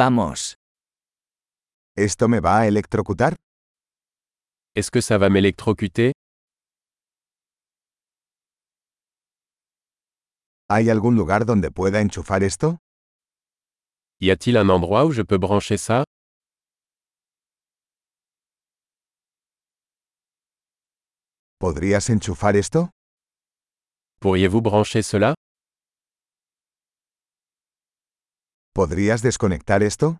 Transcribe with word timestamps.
Vamos. 0.00 0.54
¿Esto 1.96 2.28
me 2.28 2.38
va 2.38 2.60
a 2.60 2.68
electrocutar? 2.68 3.34
Est-ce 4.76 4.92
que 4.92 5.02
ça 5.02 5.18
va 5.18 5.28
m'électrocuter? 5.28 6.12
¿Hay 10.68 10.88
algún 10.88 11.16
lugar 11.16 11.44
donde 11.44 11.72
pueda 11.72 12.00
enchufar 12.00 12.44
esto? 12.44 12.78
Y 14.20 14.30
a-t-il 14.30 14.56
un 14.56 14.68
endroit 14.70 15.04
où 15.04 15.10
je 15.10 15.22
peux 15.22 15.38
brancher 15.38 15.78
ça? 15.78 16.04
¿Podrías 21.58 22.08
enchufar 22.08 22.54
esto? 22.54 22.90
Pourriez-vous 24.20 24.62
brancher 24.62 25.02
cela? 25.02 25.34
¿Podrías 28.78 29.22
desconectar 29.22 29.82
esto? 29.82 30.18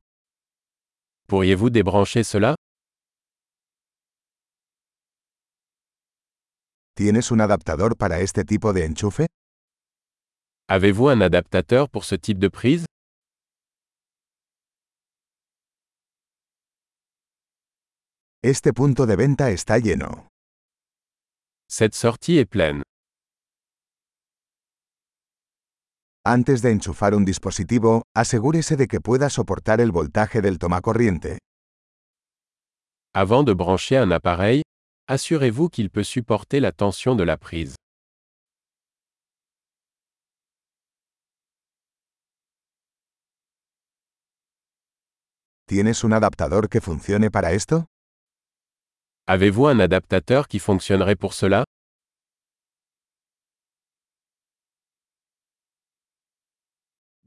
Pourriez-vous 1.28 1.70
débrancher 1.70 2.24
cela 2.24 2.56
¿Tienes 6.96 7.30
un 7.30 7.40
adaptador 7.40 7.96
para 7.96 8.18
este 8.18 8.44
tipo 8.44 8.72
de 8.72 8.84
enchufe? 8.84 9.26
Avez-vous 10.68 11.08
un 11.10 11.20
adaptateur 11.20 11.88
pour 11.88 12.04
ce 12.04 12.16
type 12.16 12.40
de 12.40 12.48
prise 12.48 12.86
Este 18.42 18.72
punto 18.72 19.06
de 19.06 19.14
venta 19.14 19.52
está 19.52 19.78
lleno. 19.78 20.26
Cette 21.68 21.94
sortie 21.94 22.38
est 22.38 22.50
pleine. 22.50 22.82
Antes 26.24 26.62
de 26.62 26.72
enchufar 26.72 27.14
un 27.14 27.24
dispositivo, 27.24 28.02
asegúrese 28.14 28.76
de 28.76 28.86
que 28.86 29.00
pueda 29.00 29.30
soportar 29.30 29.80
el 29.80 29.92
voltaje 29.92 30.42
del 30.42 30.58
tomacorriente. 30.58 31.38
Avant 33.14 33.44
de 33.44 33.54
brancher 33.54 34.02
un 34.02 34.12
appareil, 34.12 34.62
assurez-vous 35.08 35.70
qu'il 35.70 35.90
peut 35.90 36.04
supporter 36.04 36.60
la 36.60 36.72
tension 36.72 37.16
de 37.16 37.24
la 37.24 37.36
prise. 37.38 37.76
¿Tienes 45.66 46.02
un 46.02 46.12
adaptador 46.12 46.68
que 46.68 46.80
funcione 46.80 47.30
para 47.30 47.52
esto? 47.52 47.86
Avez-vous 49.26 49.68
un 49.68 49.80
adaptateur 49.80 50.48
qui 50.48 50.58
fonctionnerait 50.58 51.16
pour 51.16 51.34
cela 51.34 51.64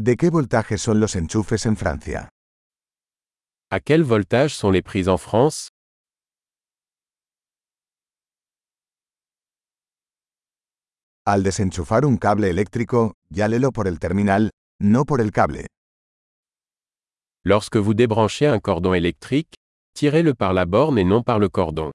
¿De 0.03 0.17
qué 0.17 0.31
voltaje 0.31 0.80
son 0.80 0.99
los 0.99 1.16
enchufes 1.16 1.67
en 1.67 1.75
Francia? 1.77 2.30
À 3.69 3.80
quel 3.80 4.02
voltage 4.02 4.55
sont 4.55 4.71
les 4.71 4.81
prises 4.81 5.07
en 5.07 5.19
France? 5.19 5.69
Al 11.23 11.44
desenchufar 11.44 12.03
un 12.07 12.17
cable 12.17 12.49
eléctrico, 12.49 13.13
llálelo 13.29 13.72
por 13.72 13.88
el 13.88 13.99
terminal, 13.99 14.49
no 14.79 15.05
por 15.05 15.22
el 15.22 15.31
cable. 15.31 15.67
Lorsque 17.44 17.77
vous 17.77 17.94
débranchez 17.94 18.47
un 18.47 18.59
cordon 18.59 18.95
électrique, 18.95 19.53
tirez-le 19.94 20.33
par 20.33 20.53
la 20.53 20.66
borne 20.66 20.97
et 20.97 21.05
non 21.05 21.22
par 21.22 21.38
le 21.38 21.49
cordon. 21.49 21.91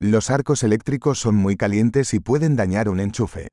Los 0.00 0.30
arcos 0.30 0.62
eléctricos 0.62 1.18
son 1.18 1.34
muy 1.34 1.56
calientes 1.56 2.14
y 2.14 2.20
pueden 2.20 2.54
dañar 2.54 2.88
un 2.88 3.00
enchufe. 3.00 3.48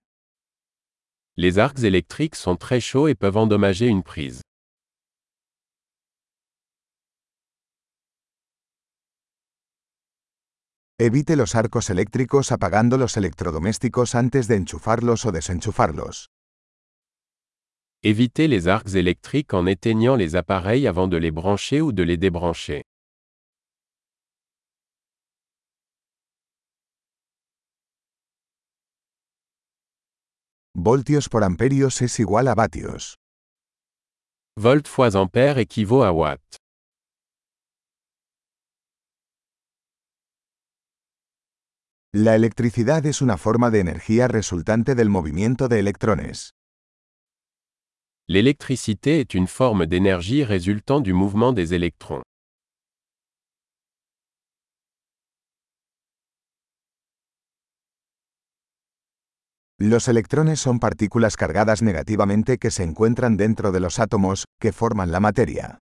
Les 1.36 1.58
arcs 1.58 1.84
électriques 1.84 2.36
sont 2.36 2.56
très 2.56 2.80
chauds 2.80 3.08
et 3.08 3.16
peuvent 3.16 3.38
endommager 3.38 3.88
une 3.88 4.04
prise. 4.04 4.42
Evite 11.00 11.36
los 11.36 11.56
arcos 11.56 11.90
eléctricos 11.90 12.52
apagando 12.52 13.00
los 13.00 13.18
electrodomésticos 13.18 14.14
antes 14.14 14.48
de 14.48 14.58
enchufarlos 14.58 15.26
o 15.26 15.32
desenchufarlos. 15.32 16.28
Évitez 18.04 18.48
les 18.48 18.68
arcs 18.68 18.94
électriques 18.94 19.56
en 19.56 19.66
éteignant 19.66 20.16
les 20.16 20.36
appareils 20.36 20.88
avant 20.88 21.08
de 21.08 21.18
les 21.18 21.32
brancher 21.32 21.82
ou 21.82 21.92
de 21.92 22.04
les 22.04 22.18
débrancher. 22.18 22.84
Voltios 30.88 31.30
por 31.30 31.44
amperios 31.44 32.00
es 32.04 32.20
igual 32.20 32.48
a 32.48 32.54
vatios. 32.54 33.16
Volt 34.56 34.88
fois 34.88 35.16
ampère 35.16 35.58
équivaut 35.58 36.04
à 36.04 36.12
watt. 36.12 36.44
La 42.14 42.36
electricidad 42.36 43.04
es 43.08 43.24
una 43.24 43.38
forma 43.38 43.72
de 43.72 43.80
energía 43.80 44.28
resultante 44.28 44.94
del 44.94 45.10
movimiento 45.10 45.68
de 45.68 45.80
electrones. 45.80 46.52
L'électricité 48.28 49.22
est 49.22 49.34
une 49.34 49.48
forme 49.48 49.88
d'énergie 49.88 50.44
résultant 50.44 51.02
du 51.02 51.14
mouvement 51.14 51.52
des 51.52 51.74
électrons. 51.74 52.22
Los 59.88 60.08
electrones 60.08 60.60
son 60.60 60.80
partículas 60.80 61.38
cargadas 61.38 61.84
negativamente 61.84 62.58
que 62.58 62.72
se 62.72 62.82
encuentran 62.82 63.38
dentro 63.38 63.72
de 63.72 63.80
los 63.80 64.00
átomos, 64.00 64.46
que 64.60 64.72
forman 64.72 65.12
la 65.12 65.20
materia. 65.20 65.78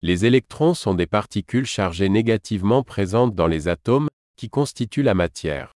Les 0.00 0.24
électrons 0.24 0.76
sont 0.76 0.94
des 0.94 1.08
particules 1.08 1.66
chargées 1.66 2.08
négativement 2.08 2.84
présentes 2.84 3.34
dans 3.34 3.48
les 3.48 3.66
atomes, 3.66 4.08
qui 4.36 4.48
constituent 4.48 5.02
la 5.02 5.14
matière. 5.14 5.72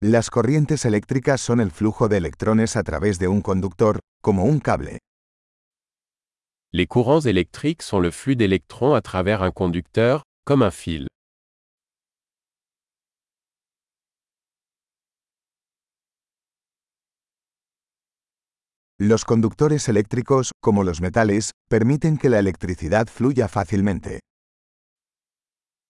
Las 0.00 0.28
corrientes 0.28 0.84
eléctricas 0.84 1.38
son 1.38 1.60
el 1.60 1.70
flujo 1.70 2.08
de 2.08 2.16
electrones 2.16 2.76
a 2.76 2.82
través 2.82 3.20
de 3.20 3.28
un 3.28 3.42
conductor, 3.42 4.00
como 4.20 4.42
un 4.42 4.58
cable. 4.58 4.98
Les 6.78 6.86
courants 6.86 7.22
électriques 7.22 7.80
sont 7.80 8.00
le 8.00 8.10
flux 8.10 8.36
d'électrons 8.36 8.92
à 8.92 9.00
travers 9.00 9.42
un 9.42 9.50
conducteur, 9.50 10.24
comme 10.44 10.62
un 10.62 10.70
fil. 10.70 11.06
Los 18.98 19.24
conductores 19.24 19.88
eléctricos, 19.88 20.50
como 20.60 20.84
los 20.84 21.00
metales, 21.00 21.52
permiten 21.70 22.18
que 22.18 22.28
la 22.28 22.40
electricidad 22.40 23.06
fluya 23.06 23.48
fácilmente. 23.48 24.20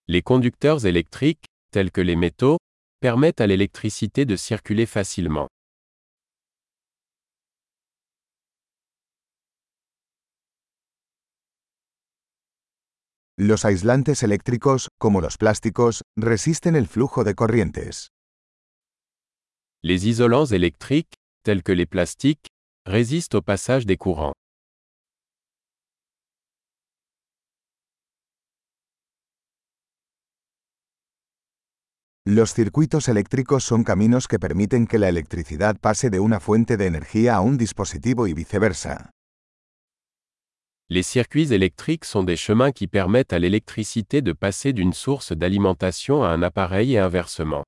Les 0.06 0.22
conducteurs 0.22 0.86
électriques, 0.86 1.46
tels 1.72 1.90
que 1.90 2.00
les 2.00 2.14
métaux, 2.14 2.58
permettent 3.00 3.40
à 3.40 3.48
l'électricité 3.48 4.24
de 4.24 4.36
circuler 4.36 4.86
facilement. 4.86 5.48
Los 13.38 13.66
aislantes 13.66 14.22
eléctricos, 14.22 14.88
como 14.98 15.20
los 15.20 15.36
plásticos, 15.36 16.04
resisten 16.16 16.74
el 16.74 16.86
flujo 16.86 17.22
de 17.22 17.34
corrientes. 17.34 18.08
Les 19.82 20.04
isolants 20.04 20.52
électriques, 20.52 21.18
tels 21.44 21.62
que 21.62 21.74
les 21.74 21.86
plastiques, 21.86 22.48
résistent 22.86 23.34
au 23.34 23.42
passage 23.42 23.84
des 23.84 23.98
courants. 23.98 24.32
Los 32.24 32.54
circuitos 32.54 33.06
eléctricos 33.08 33.64
son 33.64 33.84
caminos 33.84 34.28
que 34.28 34.38
permiten 34.38 34.86
que 34.86 34.98
la 34.98 35.10
electricidad 35.10 35.76
pase 35.78 36.08
de 36.08 36.20
una 36.20 36.40
fuente 36.40 36.78
de 36.78 36.86
energía 36.86 37.36
a 37.36 37.40
un 37.42 37.58
dispositivo 37.58 38.26
y 38.28 38.32
viceversa. 38.32 39.10
Les 40.88 41.02
circuits 41.02 41.52
électriques 41.52 42.04
sont 42.04 42.22
des 42.22 42.36
chemins 42.36 42.70
qui 42.70 42.86
permettent 42.86 43.32
à 43.32 43.40
l'électricité 43.40 44.22
de 44.22 44.32
passer 44.32 44.72
d'une 44.72 44.92
source 44.92 45.32
d'alimentation 45.32 46.22
à 46.22 46.28
un 46.28 46.42
appareil 46.42 46.94
et 46.94 46.98
inversement. 46.98 47.64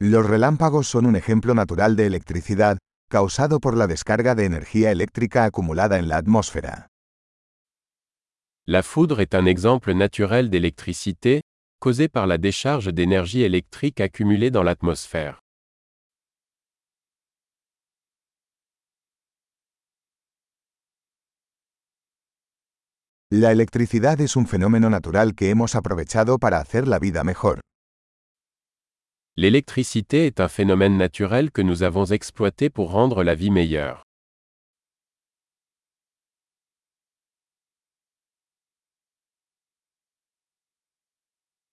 Los 0.00 0.26
relámpagos 0.26 0.82
son 0.82 1.04
un 1.04 1.14
ejemplo 1.14 1.54
natural 1.54 1.94
de 1.94 2.06
electricidad, 2.06 2.78
causado 3.08 3.60
por 3.60 3.76
la 3.76 3.86
descarga 3.86 4.34
de 4.34 4.46
energía 4.46 4.90
eléctrica 4.90 5.44
acumulada 5.44 5.98
en 5.98 6.08
la 6.08 6.16
atmósfera. 6.16 6.88
La 8.66 8.82
foudre 8.82 9.20
est 9.20 9.34
un 9.36 9.46
exemple 9.46 9.92
naturel 9.92 10.50
d'électricité, 10.50 11.42
causée 11.80 12.08
par 12.08 12.26
la 12.26 12.36
décharge 12.36 12.92
d'énergie 12.92 13.42
électrique 13.42 14.00
accumulée 14.00 14.50
dans 14.50 14.62
l'atmosphère. 14.62 15.40
La 23.32 23.52
electricidad 23.52 24.20
es 24.20 24.36
un 24.36 24.44
fenómeno 24.44 24.90
natural 24.90 25.34
que 25.34 25.50
hemos 25.50 25.74
aprovechado 25.74 26.38
para 26.38 26.58
hacer 26.58 26.86
la 26.86 26.98
vida 26.98 27.24
mejor. 27.24 27.60
L'électricité 29.36 30.26
est 30.26 30.40
un 30.40 30.48
phénomène 30.48 30.98
naturel 30.98 31.50
que 31.50 31.62
nous 31.62 31.82
avons 31.82 32.06
exploité 32.06 32.68
pour 32.68 32.90
rendre 32.90 33.22
la 33.22 33.34
vie 33.34 33.50
meilleure. 33.50 34.02